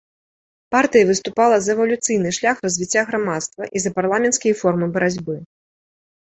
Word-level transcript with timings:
Партыя 0.75 1.05
выступала 1.09 1.55
за 1.65 1.71
эвалюцыйны 1.75 2.29
шлях 2.37 2.63
развіцця 2.65 3.03
грамадства 3.11 3.63
і 3.77 3.83
за 3.85 3.93
парламенцкія 3.99 4.59
формы 4.63 4.85
барацьбы. 4.99 5.37